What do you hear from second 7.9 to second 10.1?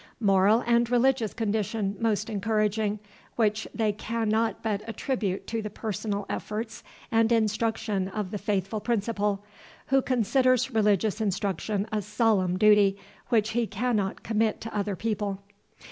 of the faithful Principal, who